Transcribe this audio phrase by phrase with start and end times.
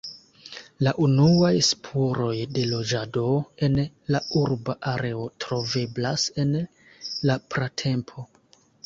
[0.85, 3.25] La unuaj spuroj de loĝado
[3.67, 3.77] en
[4.15, 6.57] la urba areo troveblas en
[7.31, 8.27] la pratempo.